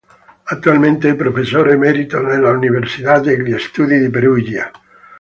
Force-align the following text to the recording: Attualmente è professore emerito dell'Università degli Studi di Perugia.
Attualmente 0.45 1.09
è 1.11 1.15
professore 1.15 1.73
emerito 1.73 2.23
dell'Università 2.25 3.19
degli 3.19 3.55
Studi 3.59 3.99
di 3.99 4.09
Perugia. 4.09 4.71